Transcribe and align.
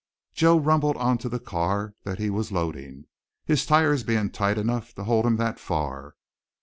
Joe 0.33 0.57
rumbled 0.59 0.97
on 0.97 1.19
to 1.19 1.29
the 1.29 1.39
car 1.39 1.93
that 2.05 2.17
he 2.17 2.31
was 2.31 2.51
loading, 2.51 3.05
his 3.45 3.67
tires 3.67 4.03
being 4.03 4.31
tight 4.31 4.57
enough 4.57 4.95
to 4.95 5.03
hold 5.03 5.27
him 5.27 5.35
that 5.35 5.59
far. 5.59 6.15